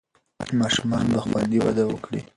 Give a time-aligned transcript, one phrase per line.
[0.59, 2.21] ماشومان به خوندي وده وکړي.